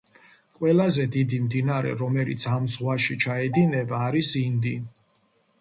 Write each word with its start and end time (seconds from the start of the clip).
ყველაზე 0.61 1.03
დიდი 1.15 1.39
მდინარე, 1.43 1.91
რომელიც 1.99 2.45
ამ 2.55 2.67
ზღვაში 2.77 3.21
ჩაედინება, 3.27 4.03
არის 4.09 4.33
ინდი. 4.45 4.77